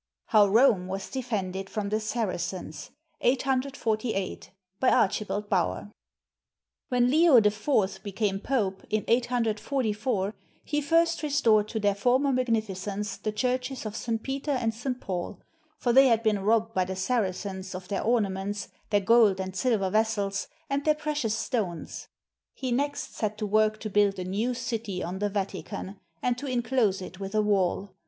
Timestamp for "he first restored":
10.63-11.67